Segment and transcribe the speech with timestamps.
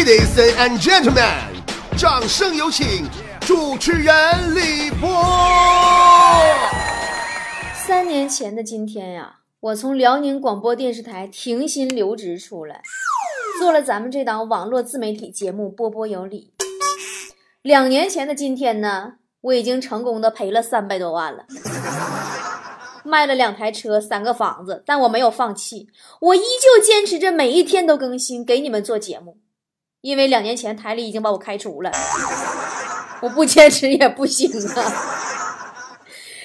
[0.00, 1.28] Ladies and gentlemen，
[1.98, 3.06] 掌声有请
[3.42, 4.14] 主持人
[4.54, 5.06] 李波。
[7.74, 12.80] 三年前的今天呀，我从辽宁广播电视台停薪留职出来，
[13.58, 16.54] 做了咱们这档网络自媒体节目《波波有理》。
[17.60, 21.44] 两年前的今天呢，我已经成功的赔了三百多万了，
[23.04, 25.88] 卖了两台车、三个房子，但我没有放弃，
[26.20, 29.36] 我依旧坚持着每一天都更新，给你们做节目。
[30.02, 31.92] 因为两年前台里已经把我开除了，
[33.20, 34.92] 我不坚持也不行啊。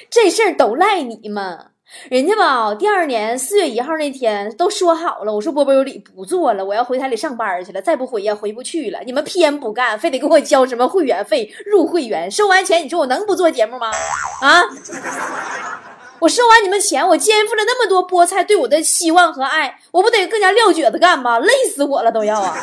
[0.09, 1.67] 这事儿都赖你们，
[2.09, 8.99] 人家吧，第二年四月一号那天都说好了，我说波波有理不做了，我要回台里上班去了，再不回呀回不去了。
[9.05, 13.89] 你们偏不干，非得给我交什么会员费入会员，收完钱你说我能不做节目吗？
[14.41, 14.63] 啊！
[16.19, 21.39] 我收完你们钱，我肩负了那么多菠菜对我的希望和爱，我不得更加撂蹶子干吗？
[21.39, 22.57] 累死我了都要啊！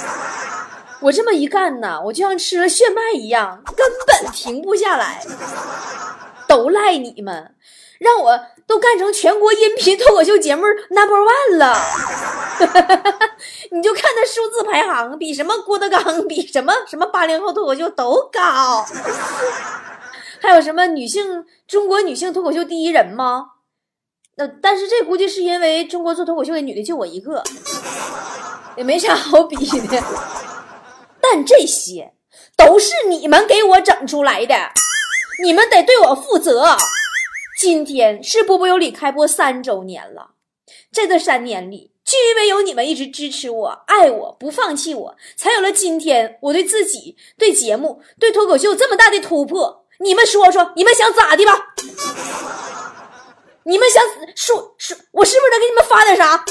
[1.02, 5.22] 我这么一干呢，我就像吃了炫迈一样，根本停不下来。
[6.47, 7.55] 都赖你们，
[7.98, 11.75] 让我都干成全国音频脱口秀节目 number one 了。
[13.73, 18.84] 你就看那数字排行，比什么郭德纲，比什么什么八零后脱口秀都高。
[20.41, 23.47] 还有什么女性中国女性脱口秀第一人吗？
[24.36, 27.42] 那但是这估计是因为中国做脱口秀的女的就我一个，
[28.77, 30.03] 也没啥好比的。
[31.34, 32.12] 但这些
[32.58, 34.55] 都是你们给我整出来的，
[35.42, 36.77] 你们得对我负责。
[37.58, 40.33] 今天是波波有理开播三周年了，
[40.92, 49.86] 在这三年里，就因为有你们一直支持我、爱我、不放弃我，才有了今天我对自己、对节目、对脱口秀这么大的突破。
[50.00, 51.74] 你们说说，你们想咋的吧？
[53.62, 54.02] 你们想
[54.36, 56.44] 说说，我是不是得给你们发点啥？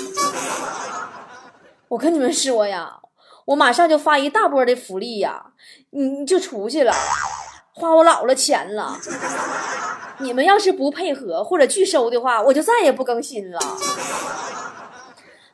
[1.89, 3.00] 我跟你们说呀。
[3.51, 5.43] 我马上就发一大波的福利呀，
[5.89, 6.93] 你你就出去了，
[7.73, 8.97] 花我姥姥钱了。
[10.19, 13.59] 你们要是不配合或者拒收的话，我就再也不更新了。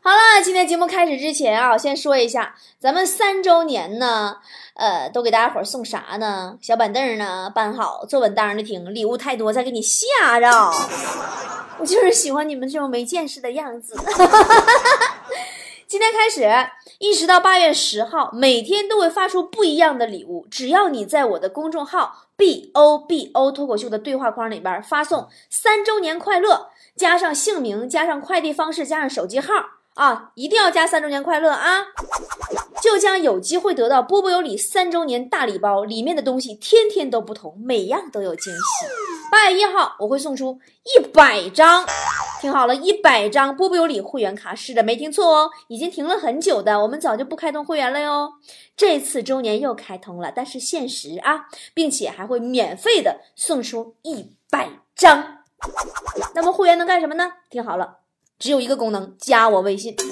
[0.03, 4.37] 好了，今天节目开始之前啊，先说一下，咱们三周年呢，
[4.75, 6.55] 呃，都给大家伙送啥呢？
[6.61, 8.93] 小板凳呢，搬好，坐稳当的听。
[8.93, 10.47] 礼物太多，再给你吓着。
[11.81, 13.95] 我就是喜欢你们这种没见识的样子。
[15.87, 16.45] 今天开始，
[16.99, 20.45] 一直到八月十号，每天都会发出不一样的礼物。
[20.51, 29.53] 只要你在我的公众号 “b o b o” 脱口秀的对话框里边发送“三周年快乐”，加上姓名，加上快递方式，加上手机号
[29.97, 31.81] 啊，一定要加“三周年快乐”啊，
[32.81, 38.59] 就将有机会得到波波有理三周年大礼包，里面的东西天天都不同，每样都有惊喜。
[39.31, 41.83] 八月一号，我会送出一百张。
[42.39, 48.33] 听好了，一百张波波有理会员卡，是的，没听错哦，已经停了很久的，我们早就不开通会员了哟。
[48.75, 55.39] 这次周年又开通了，但是限时啊，并且还会免费的送出一百张。
[56.35, 57.33] 那么会员能干什么呢？
[57.49, 57.97] 听好了，
[58.39, 59.95] 只有一个功能，加我微信。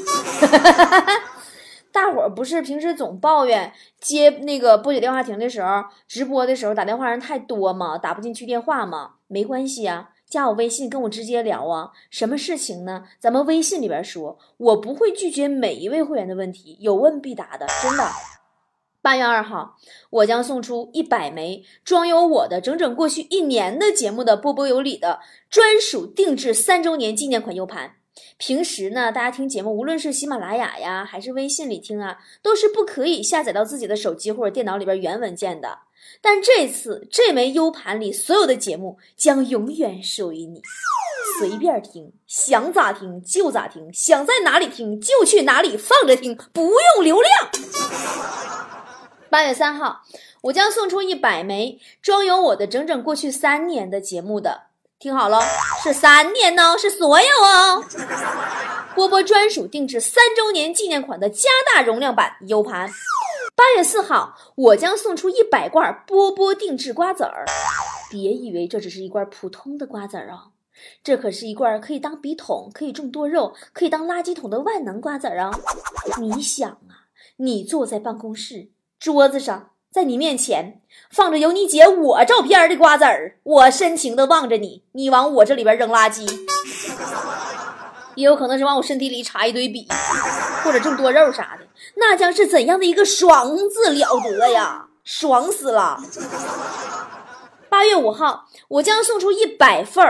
[1.91, 3.72] 大伙儿不是平时总抱怨
[4.02, 7.97] 接那个拨解电话亭的时候，直播的时候打电话人太多吗？
[7.97, 9.14] 打不进去电话吗？
[9.28, 10.09] 没关系啊。
[10.28, 13.03] 加我微信跟我直接聊啊，什么事情呢？
[13.19, 18.03] 咱们微信里边说，我不会拒绝每一位会员的问题，有问必答的，真的。
[19.02, 19.78] 八月二号，
[20.09, 25.19] 我将送出一百枚装有我的整整过去一年的节目的波波有理的
[25.50, 27.97] 专属定制三周年纪念款 U 盘。
[28.38, 35.80] 平时呢，大家听节目，无论是喜马拉雅呀，还是微信里听啊，都是不可以下载到自己的手机或者电脑里边原文件的。
[36.22, 40.62] 但这次这枚 U 盘里所有的节目将永远属于你，
[41.40, 47.32] 随便听，想咋听就咋听，想在哪里听就去哪里放着听，不用流量。
[49.30, 50.03] 八月三号，
[50.44, 54.68] 我将送出一百枚装有我的整整过去三年的节目的，
[55.05, 55.39] 听好了，
[55.83, 57.85] 是三年呢，是所有哦。
[58.95, 62.89] 波波专属定制三周年纪念款的加大容量版 U 盘。
[63.55, 67.46] 八月四号，我将送出一百罐波波定制瓜子儿。
[68.09, 70.46] 别以为这只是一罐普通的瓜子儿啊，
[71.03, 75.51] 这可是一罐可以当笔筒、可以种多肉、可以当垃圾桶的万能瓜子儿啊！
[76.19, 77.05] 你想啊，
[77.37, 86.30] 你坐在办公室桌子上，在你面前放着有你姐我照片的瓜子儿，我深情的望着你，你往我这里边扔垃圾，
[88.16, 89.88] 也有可能是往我身体里插一堆笔。
[90.66, 94.88] 或者种多肉啥的，那将是怎样的一个爽字了得呀！
[95.06, 95.97] 爽死了！
[97.70, 100.03] 八月五号，我将送出一百份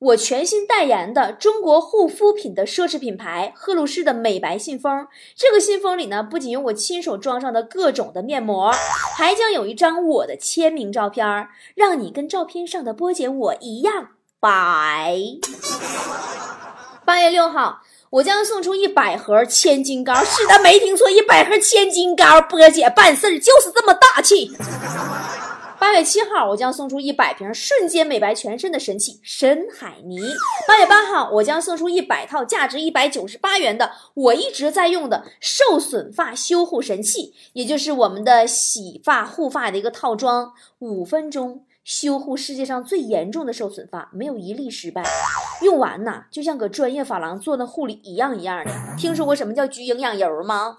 [0.00, 5.08] 我全新代言的中国护肤品的奢侈品牌赫露诗的美白信封。
[5.34, 8.72] 这个信封里呢，不仅有我亲手装上的各种的面膜，
[9.16, 15.18] 还将有一张我的签名照片，让你跟照片上的波姐我一样白。
[17.04, 17.80] 八月六号，
[18.10, 20.14] 我将送出一百盒千金膏。
[20.22, 22.40] 是的，没听错，一百盒千金膏。
[22.42, 24.52] 波姐办事就是这么大气。
[25.80, 30.18] 八月七号，我将送出一百瓶瞬间美白全身的神器深海泥。
[30.66, 45.04] 八月八号，我将送出一百套价值一百九十八元的我一直在用的受损发修护神器，也就是我们的洗发护发的一个套装，五分钟修护世界上最严重的受损发，没有一例失败。
[45.62, 48.72] 用完呐，就像搁专业发廊做的护理一样一样的。
[48.98, 50.78] 听说过什么叫焗营养油吗？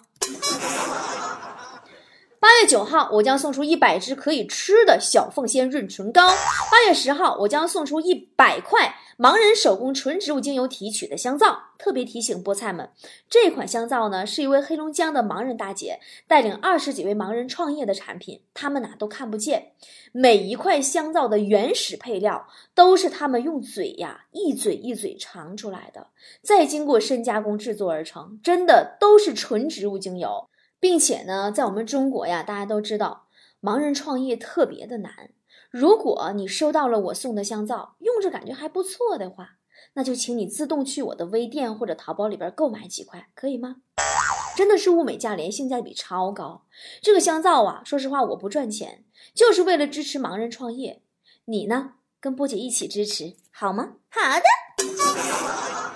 [2.39, 6.29] 八月九号，我将送出一百支可以吃的小凤仙润唇膏。
[6.71, 11.63] 八月十号，我将送出一百块盲人手工纯植物精油提取的香皂。
[11.77, 12.89] 特别提醒菠菜们，
[13.29, 18.41] 这款香皂呢，是一位黑龙江的盲人大姐带领二十几位盲人创业的产品。
[18.53, 19.73] 他们哪都看不见，
[20.13, 26.07] 每一块香皂的原始配料都是他们用嘴呀一嘴一嘴尝出来的，
[26.41, 30.49] 再经过深加工制作而成，真的都是纯植物精油。
[30.79, 33.27] 并且呢，在我们中国呀，大家都知道，
[33.61, 35.31] 盲人创业特别的难。
[35.69, 39.57] 如果你收到了我送的香皂，用着感觉还不错的话，
[39.93, 43.77] 那就请你自动去我的微店或者淘宝里边购买几块，可以吗？
[44.57, 46.65] 真的是物美价廉，性价比超高。
[47.01, 51.01] 这个香皂啊，说实话我不赚钱，就是为了支持盲人创业。
[51.45, 53.93] 你呢，跟波姐一起支持好吗？
[54.09, 55.88] 好的。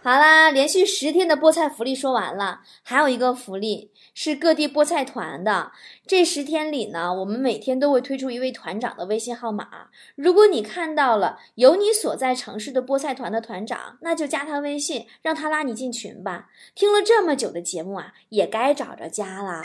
[0.00, 5.72] 好啦，连续十天的菠菜福利说完了，还有一个福利是各地菠菜团的。
[6.06, 9.88] 这十天里呢，我们每天都会推出一位团长的微信号码。
[10.14, 16.48] 如果你看到了有你所在城市的菠菜团的团长，那就加他微信，让他拉你进群吧。
[16.76, 19.64] 听了这么久的节目啊，也该找着家啦。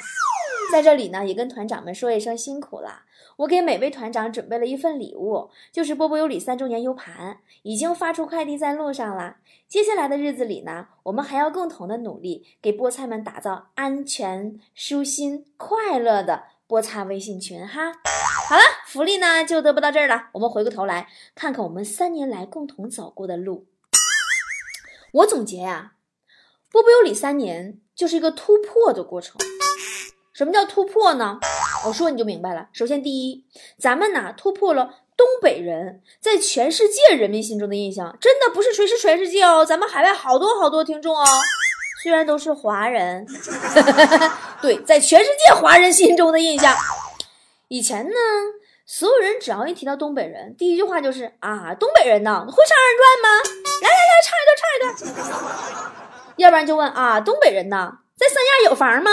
[0.72, 3.04] 在这里呢，也跟团长们说一声辛苦了。
[3.38, 9.38] 我给每位团长准备了一份礼物，就是波波有礼三周年 U 盘，已经发出快递在路上了。
[9.68, 17.94] 接下来的日子里呢，我们还要共同的努力，给菠菜们打造安全、舒心、快乐的菠菜微信群哈。
[18.50, 20.30] 好了，福利呢就得不到这儿了。
[20.34, 23.66] 我们回过头来看看我们三年来共同走过的路。
[25.14, 25.94] 我总结呀，
[26.72, 29.38] 波波有礼三年就是一个突破的过程。
[30.34, 31.40] 什么叫突破呢？
[31.86, 32.68] 我说你就明白了。
[32.72, 33.44] 首先，第一，
[33.78, 41.24] 咱们呐突破了东北人在全世界人民心中的印象，真的不是垂是全世界哦，咱们海外好多好多听众哦，
[42.02, 43.26] 虽然都是华人，
[44.62, 46.74] 对，在全世界华人心中的印象。
[47.68, 48.16] 以前呢，
[48.86, 53.28] 所有人只要一提到东北人，第一句话就是啊，东北人呐，会唱二人转吗？
[53.82, 55.34] 来来来，唱一段，唱一段。
[56.38, 58.00] 要不然就问啊，东北人呐。
[58.16, 59.12] 在三亚有房吗？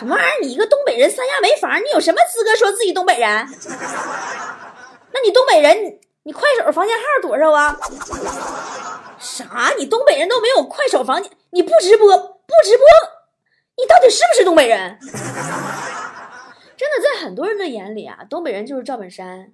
[0.00, 0.40] 什么玩意儿？
[0.40, 3.46] 你一个东北人，三亚没房，你有什么资格说自己东北人？
[5.12, 7.78] 那你东北人，你快手房间号多少啊？
[9.18, 9.74] 啥？
[9.76, 11.30] 你东北人都没有快手房间？
[11.50, 12.86] 你不直播不直播？
[13.76, 14.98] 你到底是不是东北人？
[16.78, 19.52] 真的，在很多人的眼里啊，东北人就是赵本山，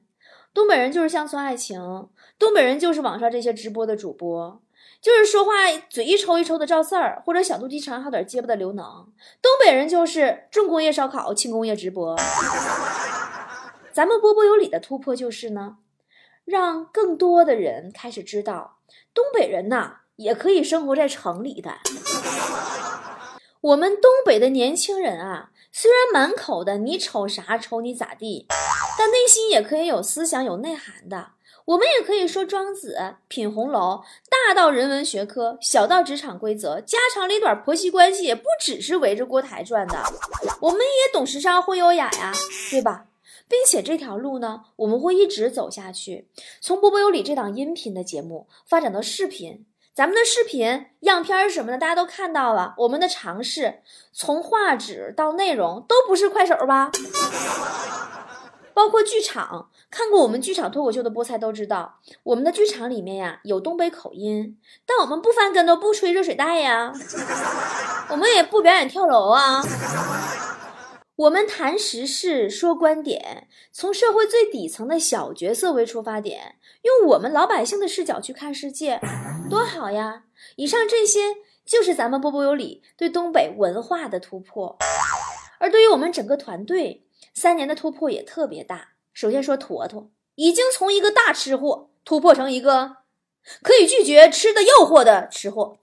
[0.54, 2.08] 东北人就是乡村爱情，
[2.38, 4.62] 东北人就是网上这些直播的主播。
[5.00, 5.52] 就是说话
[5.88, 8.84] 嘴一抽一抽的赵四儿，或者小肚鸡肠还有点结巴的刘能。
[9.40, 12.16] 东北人就是重工业烧烤、轻工业直播。
[13.92, 15.76] 咱们波波有理的突破就是呢，
[16.44, 18.78] 让更多的人开始知道，
[19.14, 21.78] 东北人呐也可以生活在城里的。
[23.60, 28.46] 我们东北的年轻人啊，虽然满口的你瞅啥瞅你咋地，
[28.98, 31.35] 但内心也可以有思想、有内涵的。
[31.66, 40.00] 我们也可以说庄子品红楼，大到人文学科，小到职场规则，家长里短婆媳关系也不只是围着锅台转的。
[40.60, 42.32] 我们也懂时尚，会优雅呀，
[42.70, 43.06] 对吧？
[43.48, 46.28] 并且这条路呢，我们会一直走下去。
[46.60, 52.74] 从波波有理这档音频的节目发展到视频，咱们的视频样片什么的，大家都看到了。
[52.78, 53.82] 我们的尝试，
[54.12, 56.92] 从画质到内容，都不是快手吧？
[58.76, 66.92] 包括剧场，看过我们剧场脱口秀的菠菜都知道，我们的剧场里面呀有东北口音，但我们不翻跟头，不吹热水袋呀，
[68.10, 69.62] 我们也不表演跳楼啊，
[71.16, 79.00] 我们谈时事说观点，从社会最底层的小角色为出发点，用我们老百姓的视角去看世界，
[79.48, 80.24] 多好呀！
[80.56, 84.76] 以上这些就是咱们波波有理对东北文化的突破，
[85.58, 87.04] 而对于我们整个团队。
[87.36, 88.92] 三年的突破也特别大。
[89.12, 92.96] 首先说坨坨，已经从一个大吃货突破成一个
[93.62, 95.76] 可以拒绝吃的诱惑的吃货。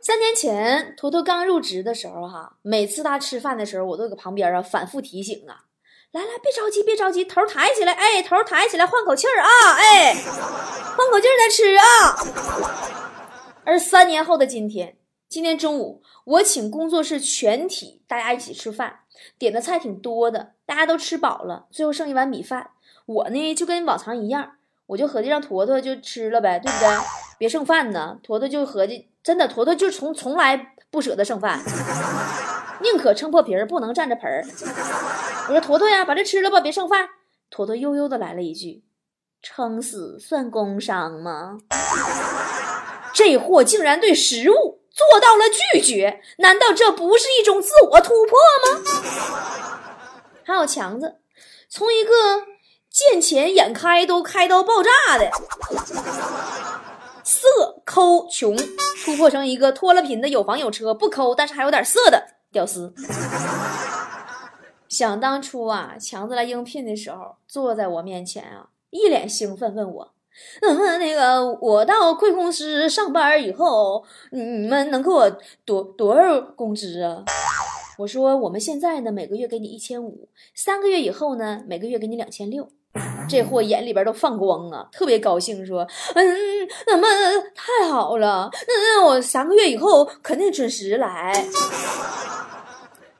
[0.00, 5.64] 三年前，坨坨刚入职的时候，哈，每次他吃饭的时候，我都搁旁边啊反复提醒啊，
[6.12, 10.14] 来来，别着急，别着急，头抬起来，哎，头抬起来，换口气儿啊，哎，
[10.96, 11.84] 换口气儿再吃啊。
[13.66, 14.96] 而三年后的今天，
[15.28, 19.00] 今天中午我请工作室全体大家一起吃饭，
[19.38, 22.70] 点的菜挺多的，大家都吃饱了，最后剩一碗米饭，
[23.06, 24.52] 我呢就跟往常一样，
[24.86, 26.88] 我就合计让坨坨就吃了呗，对不对？
[27.38, 28.18] 别剩饭呢。
[28.22, 31.60] 坨坨就合计，真的，坨坨就从从来不舍得剩饭，
[32.82, 34.44] 宁可撑破皮儿，不能占着盆儿。
[35.48, 37.08] 我说坨坨呀，把这吃了吧，别剩饭。
[37.50, 38.82] 坨坨悠悠的来了一句
[39.42, 41.58] ：“撑死算工伤吗？”
[43.14, 48.80] 这货竟然对食物做到了拒绝，难道这不是一种自我突破吗？
[50.46, 51.16] 还有强子，
[51.68, 52.12] 从一个
[52.88, 55.30] 见钱眼开都开到爆炸的
[57.24, 57.48] 色
[57.84, 58.56] 抠穷，
[59.04, 62.94] 突破成一个脱了贫的有房有车不抠，但是还有点色的屌丝。
[64.88, 70.13] 想当初啊，强子来应聘的时候，坐在我面前啊，一脸兴奋问我。
[70.62, 75.30] 嗯，那个，我到贵公司上班以后，你们能给我
[75.64, 77.24] 多多少工资啊？
[77.98, 82.68] 我说，我们现在呢，每个月给你一千五，三个月以后呢，每个月给你两千六。
[83.28, 87.06] 这货眼里边都放光啊，特别高兴，说：“嗯，那么
[87.54, 91.32] 太好了，那那我三个月以后肯定准时来。”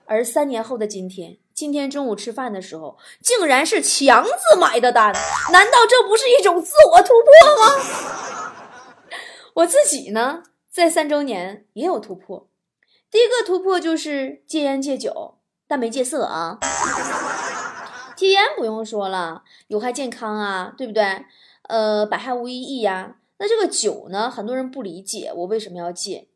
[0.07, 1.39] 而三年后的今天。
[1.65, 5.11] 今天中午吃饭的时候，竟然是强子买的单，
[5.51, 9.03] 难道这不是一种自我突破吗？
[9.57, 12.47] 我自己呢，在三周年也有突破。
[13.11, 16.59] 第一个突破就是戒烟戒酒，但没戒色啊。
[18.15, 21.25] 戒烟不用说了，有害健康啊，对不对？
[21.63, 23.17] 呃，百害无一益呀。
[23.39, 26.29] 那这个酒呢，很多人不理解我为什么要戒。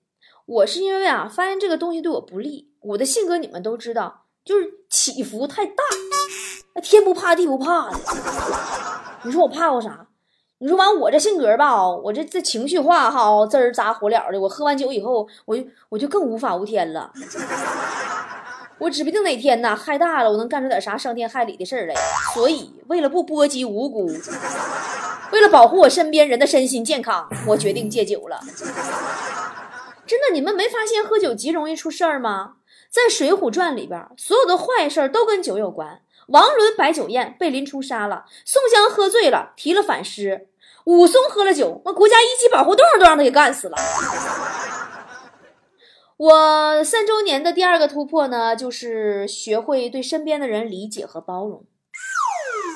[0.47, 2.71] 我是因为啊，发现这个东西对我不利。
[2.81, 4.25] 我的性格你们都知道。
[4.43, 5.83] 就是起伏太大，
[6.75, 7.99] 那天不怕地不怕的。
[9.23, 10.07] 你说我怕过啥？
[10.61, 14.41] 你说完我这性格吧，我这这情绪化哈，滋儿扎火燎的。
[14.41, 17.13] 我喝完酒以后，我就我就更无法无天了。
[18.79, 21.95] 我指不定哪天呐，害大了，我能干出点啥伤天害理的事来。
[22.35, 24.07] 所以，为了不波及无辜，
[25.33, 28.41] 为了保护我身边人的身心健康，我决定戒酒了。
[30.07, 32.55] 真的，你们没发现喝酒极容易出事儿吗？
[32.91, 36.01] 在《水浒传》里边，所有的坏事都跟酒有关。
[36.29, 40.49] 王伦摆酒宴被林冲杀了，宋江喝醉了提了反诗，
[40.85, 43.77] 武松喝了酒，那国家一级保护动物都让他给干死了。
[46.17, 51.65] 我三周年的第二个突破呢，就是学会对身边的人理解和包容。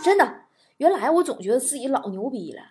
[0.04, 0.42] 真的，
[0.76, 2.62] 原来我总觉得自己老牛逼了，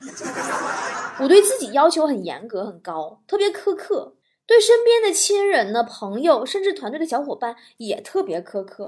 [1.20, 4.16] 我对自己要求很严格很高，特别苛刻。
[4.52, 8.86] 对身边的亲人呢、朋友，甚至团队的小伙伴也特别苛刻，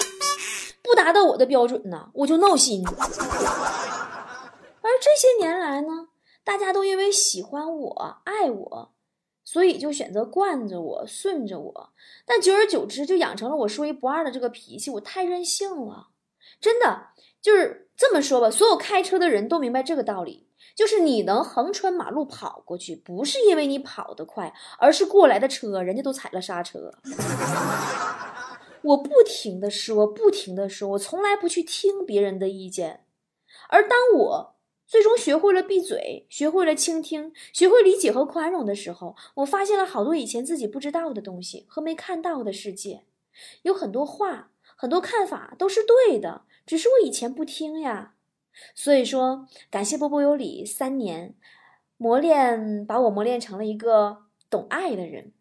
[0.82, 2.86] 不达到我的标准呢，我就闹心。
[2.86, 2.92] 而
[5.02, 6.10] 这些年来呢，
[6.44, 8.94] 大家都因为喜欢我、爱我，
[9.46, 11.94] 所以就选择惯着我、顺着我。
[12.26, 16.10] 但久而久之，就养成了我说一不二的这个脾气，我太任性了。
[16.60, 20.43] 真的，就是这么说吧，所有开车的人都明白这个道理。
[20.76, 26.92] 就是你能横穿马路跑过去，不是因为你跑得快，而是过来的车人家都踩了刹车。
[28.82, 33.06] 我不停的说，不停的说，我从来不去听别人的意见。
[33.70, 43.06] 而当我最终学会了闭嘴，学会了倾听，学会理解和宽容的时候，我发现了好多以前自己不知道的东西和没看到的世界。
[43.62, 48.16] 有很多话，很多看法都是对的，只是我以前不听呀。
[48.76, 51.34] 所以说，感谢波波有理三年
[51.98, 55.32] 磨练，把我磨练成了一个懂爱的人。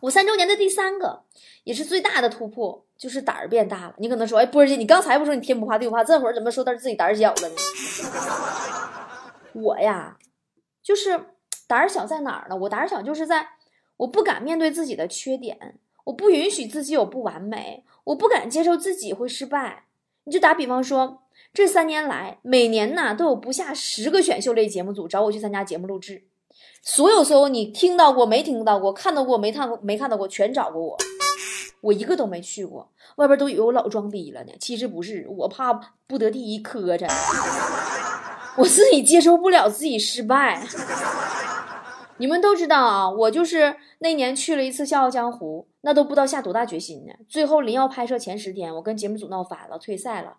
[0.00, 1.22] 我三周年的第三个，
[1.62, 3.94] 也是最大的突破，就是胆儿变大了。
[3.98, 7.54] 你可能说，哎，波儿姐，你刚才不说你天不怕地不怕，这会儿怎么说到自己胆儿小了呢？
[9.54, 10.18] 我呀，
[10.82, 11.26] 就是
[11.68, 12.56] 胆儿小在哪儿呢？
[12.56, 13.46] 我胆儿小就是在
[13.98, 19.84] 我不敢面对自己的缺点，我不允许自己有不完美，我不敢接受自己会失败。
[20.24, 21.21] 你就打比方说。
[21.54, 26.24] 这三年来，每年呐都有不下十个选秀类节目组找我去参加节目录制，
[26.82, 30.98] 所有所有你听到过没听到过、看到过没看过没看到过，全找过我，
[31.82, 32.90] 我一个都没去过。
[33.16, 35.72] 外边都以为我老装逼了呢，其实不是，我怕
[36.06, 37.06] 不得第一磕碜，
[38.56, 40.66] 我自己接受不了自己失败。
[42.16, 47.12] 你们都知道啊，我就是那年去了一次《笑傲江湖》，那都不知道下多大决心呢。
[47.28, 50.34] 最后临要拍摄前十天，我跟节目组闹翻了，退赛了。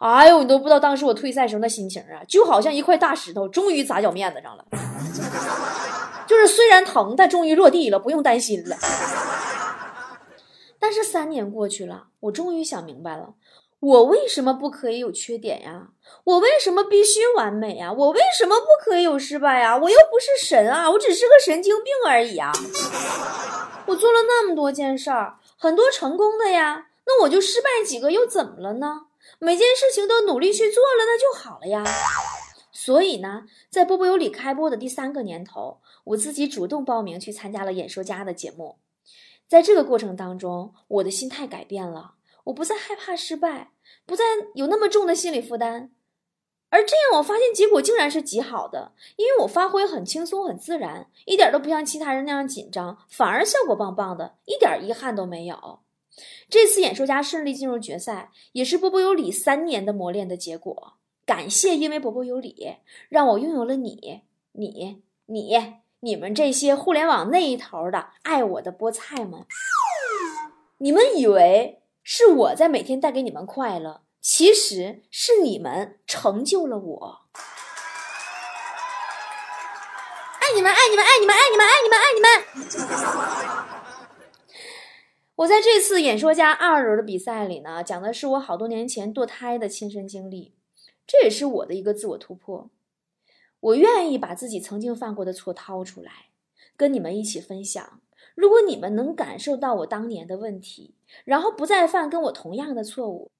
[0.00, 4.64] 哎呦，你都不知道当时我退赛时候那心情啊，就好像一块大石头终于砸脚面子上了。
[6.28, 8.76] 就是虽然疼，但终于落地了，不用担心了。
[10.78, 13.34] 但是三年过去了，我终于想明白了。
[13.80, 15.90] 我为什么不可以有缺点呀？
[16.24, 17.92] 我为什么必须完美呀？
[17.92, 19.76] 我为什么不可以有失败呀？
[19.78, 22.50] 我又不是神啊，我只是个神经病而已啊！
[23.86, 29.06] 我做了那么多件事儿，很多成功的呀，那我就失败几个又怎么了呢？
[29.38, 31.84] 每件事情都努力去做了，那就好了呀。
[32.72, 38.78] 所以呢，在波波有理开播的第三个年头，我自己主动报名去参加了演说家的节目，
[39.48, 42.14] 在这个过程当中，我的心态改变了。
[42.48, 43.72] 我不再害怕失败，
[44.06, 44.24] 不再
[44.54, 45.90] 有那么重的心理负担，
[46.70, 55.80] 而这样我发现结果竟然是极好的，因为我发挥很轻松、很自然，一点都不像其他人那样紧张，反而效果棒棒的，一点遗憾都没有。
[56.48, 60.94] 这次演说家顺利进入决赛，也是波波有理三年的磨练的结果。
[61.26, 62.76] 感谢，因为波波有理，
[63.10, 69.44] 让我拥有了你、你、你、你们这些互联网那一头的爱我的菠菜们。
[70.78, 71.82] 你们以为？
[72.10, 77.20] 是我在每天带给你们快乐，其实是你们成就了我。
[80.40, 82.30] 爱你们，爱你们，爱你们，爱你们，爱你们，爱你们。
[85.34, 90.54] 我在这次演说家二轮的比赛里呢，讲的是我好多年前堕胎的亲身经历，
[91.06, 92.70] 这也是我的一个自我突破。
[93.60, 96.30] 我愿意把自己曾经犯过的错掏出来，
[96.74, 98.00] 跟你们一起分享。
[98.34, 103.30] 如果你们能感受到我当年的问题，然后不再犯跟我同样的错误，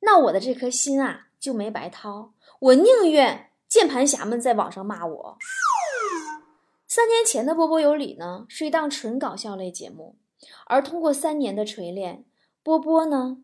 [0.00, 2.32] 那我的这颗心啊就没白掏。
[2.60, 5.38] 我宁愿键盘侠们在网上骂我。
[6.86, 10.16] 三年前的波波有理呢，是一档纯搞笑类节目，
[10.66, 12.24] 而通过三年的锤炼，
[12.62, 13.38] 波波呢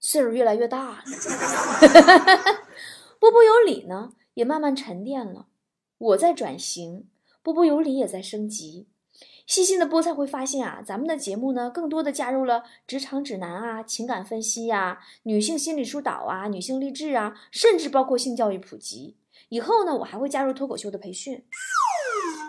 [0.00, 1.04] 岁数越来越大了，
[3.20, 5.46] 波波有理呢也慢慢沉淀了。
[5.98, 7.08] 我在转型，
[7.42, 8.88] 波波有理也在升级。
[9.50, 19.16] 细心的菠菜会发现啊，咱们的节目呢，更多的加入了职场指南啊、情感分析呀、女性心理疏导啊、女性励志啊，甚至包括性教育普及。
[19.48, 21.44] 以后呢，我还会加入脱口秀的培训。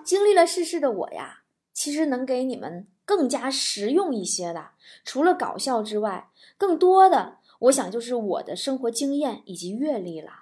[0.05, 1.39] 经历了世事的我呀，
[1.73, 4.73] 其实能给你们更加实用一些的，
[5.03, 10.40] 除了搞笑之外，更多的，我想就是我的生活经验以及阅历了。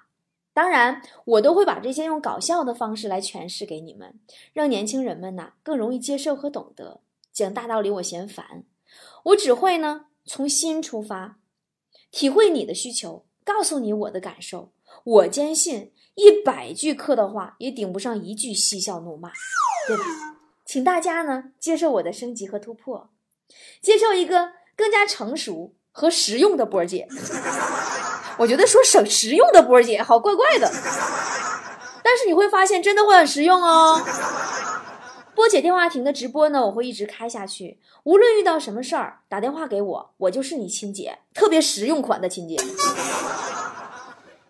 [0.60, 4.20] 当然，我都会把这些用搞笑的方式来诠释给你们，
[4.52, 7.00] 让年轻人们呐更容易接受和懂得。
[7.32, 8.66] 讲大道理我嫌烦，
[9.24, 11.40] 我只会呢从心出发，
[12.12, 14.74] 体会你的需求，告诉你我的感受。
[15.06, 19.32] 我坚信一百句客套话也顶不上一句嬉笑怒骂，
[19.88, 20.04] 对吧？
[20.66, 23.10] 请大家呢接受我的升级和突破，
[23.82, 27.08] 接受一个更加成熟和实用的波儿姐。
[28.40, 30.72] 我觉得说省实用的波姐好怪怪的，
[32.02, 34.02] 但是你会发现真的会很实用哦。
[35.36, 42.56] 波姐电话亭的直播呢，我会一直开下去，无论遇到什么事儿，打电话给我，我就是你亲姐，特别实用款的亲姐。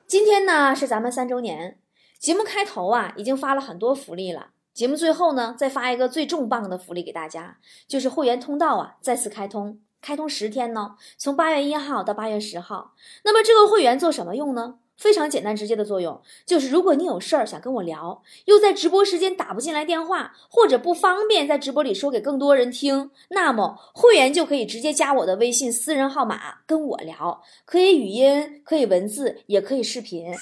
[0.07, 1.79] 今天呢是咱们三周年，
[2.19, 9.79] 节目开头啊已经发了很多福利了，节目最后呢再发一个最重磅的福利给大家，就是会员通道啊再次开通。
[10.01, 12.93] 开通十天呢，从八月一号到八月十号。
[13.23, 14.75] 那么这个会员做什么用呢？
[14.97, 30.33] 非常简单直接的作用，就是如果你有事儿想跟我聊，又在直播时间打不进来电话，或者不方便在直播里说给更多人听，那么会员就可以直接加我的微信私人号码跟我聊，可以语音，可以文字，也可以视频，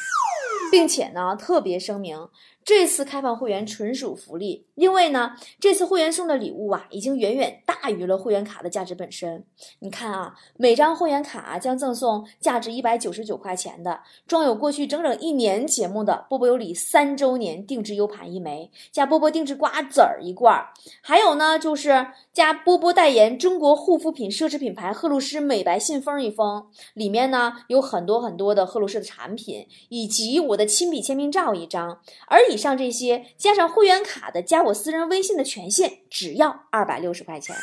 [0.71, 2.27] 并且呢，特别声明。
[2.67, 9.45] 这次开放会员纯属福利，因为呢，这次会员送的礼物啊，已经远远大于了会员卡的价值本身。
[9.79, 32.56] 你看啊，每张会员卡将赠送价值一百九十九块钱的，装有过去整整一年节目的波波有理三周年定制 U 盘一枚，加波波定制瓜子儿一罐儿，还有呢，就是加波波代言中国护肤品奢侈品牌赫露诗美白信封一封，里面呢有很多很多的赫露诗的产品，以及我的亲笔签名照一张，而以。
[32.57, 37.55] 以上这些加上会员卡的加我私人微信的权限，只要二百六十块钱。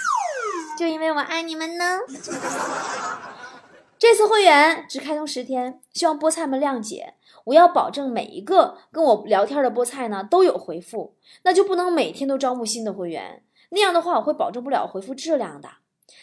[0.78, 1.98] 就因为我爱你们呢。
[3.98, 7.14] 这次会员只开通十天，希望菠菜们谅解。
[7.46, 15.68] 我要保证每一个跟我聊天的菠菜呢都有回复，那就不能每天都招募新的会员，那样的话我会保证不了回复质量的。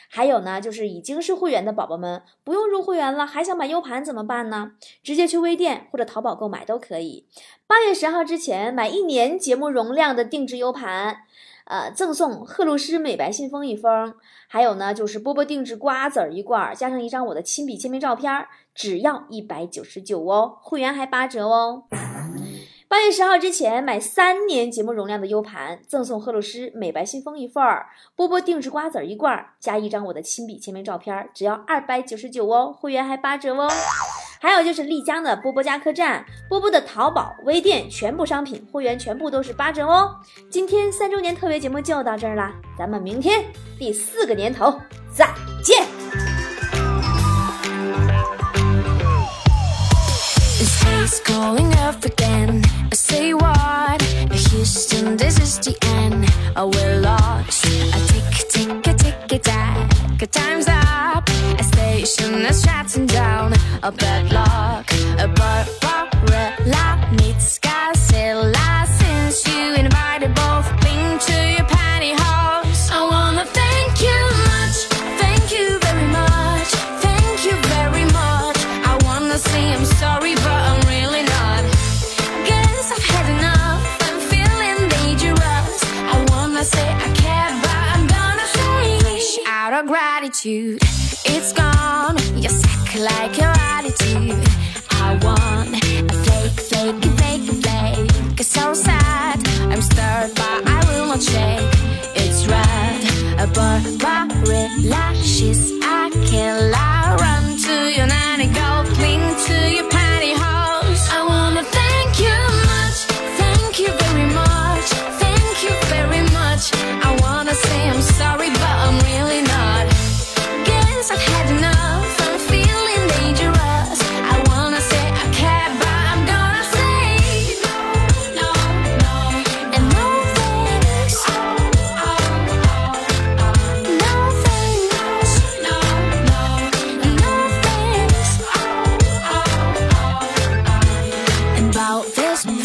[0.10, 4.72] 还有呢，就是已经是会员的宝宝们，不用入会员了，还想买 U 盘怎么办呢？
[5.04, 7.28] 直接去微店或者淘宝购买都可以。
[7.68, 11.18] 八月十号之前买一年节目容量的定制 U 盘，
[11.66, 14.14] 呃，赠送赫露诗美白信封一封，
[14.48, 21.84] 还有呢就是波波定制瓜子儿一罐，加上一张我的亲笔签名照片，只要一百九十九哦，会员还八折哦。
[22.92, 33.70] 八月十号之前买三年节目容量的 U 盘，赠送赫鲁斯美白信封一份儿，波波定制瓜子一罐，加一张我的亲笔签名照片，只要二百九十九哦，会员还八折哦。
[34.42, 40.14] 还有就是丽江的波波家客栈，波波的淘宝、微店全部商品会员全部都是八折哦。
[40.50, 43.46] 今天三周年特别节目就到这儿啦，咱们明天
[43.80, 44.78] 第四个年头
[45.16, 45.91] 再见。
[50.86, 52.64] He's calling up again?
[52.92, 54.02] I say what?
[54.32, 56.26] Houston, this is the end.
[56.56, 57.66] Oh, we're lost.
[57.66, 60.22] A tick, tick, a tick, a tack.
[60.22, 61.28] A time's up.
[61.60, 63.54] A station is shutting down.
[63.84, 64.92] A bad luck.
[65.20, 65.81] A Barbarella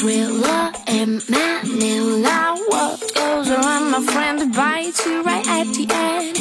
[0.06, 2.56] thriller in Manila.
[2.68, 6.35] What goes around, my friend, bites you right at the end.